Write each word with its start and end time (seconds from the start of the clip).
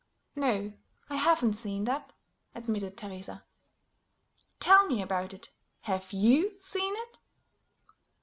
"No, 0.35 0.73
I 1.11 1.17
haven't 1.17 1.59
seen 1.59 1.83
that," 1.83 2.11
admitted 2.55 2.97
Teresa. 2.97 3.45
"Tell 4.59 4.87
me 4.87 4.99
about 4.99 5.31
it. 5.31 5.49
Have 5.81 6.11
you 6.11 6.59
seen 6.59 6.95
it?" 6.97 7.19